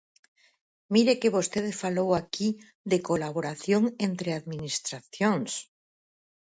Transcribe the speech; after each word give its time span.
¡Mire 0.93 1.13
que 1.21 1.33
vostede 1.37 1.71
falou 1.83 2.09
aquí 2.15 2.49
de 2.91 2.97
colaboración 3.09 3.83
entre 4.07 4.29
administracións! 4.39 5.51